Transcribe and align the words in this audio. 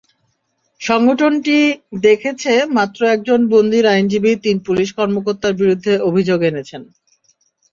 সংগঠনটি 0.81 1.57
দেখেছে, 2.01 2.51
মাত্র 2.77 2.99
একজন 3.07 3.39
বন্দীর 3.47 3.85
আইনজীবী 3.87 4.31
তিন 4.45 4.57
পুলিশ 4.67 4.89
কর্মকর্তার 4.97 5.53
বিরুদ্ধে 5.53 5.93
অভিযোগ 6.09 6.39
এনেছেন। 6.41 6.81